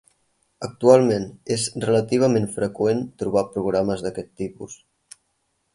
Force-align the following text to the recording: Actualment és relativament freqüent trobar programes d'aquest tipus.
Actualment 0.67 1.27
és 1.57 1.65
relativament 1.85 2.49
freqüent 2.57 3.05
trobar 3.23 3.47
programes 3.59 4.05
d'aquest 4.07 4.37
tipus. 4.45 4.81